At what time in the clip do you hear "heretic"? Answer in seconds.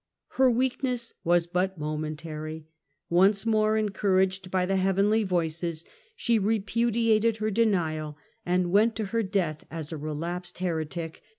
10.57-11.21